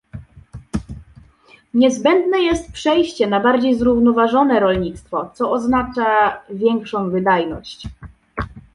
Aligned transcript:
Niezbędne 1.73 2.39
jest 2.39 2.71
przejście 2.71 3.27
na 3.27 3.39
bardziej 3.39 3.75
zrównoważone 3.79 4.59
rolnictwo, 4.59 5.31
co 5.33 5.51
oznacza 5.51 6.41
większą 6.49 7.09
wydajność 7.09 7.83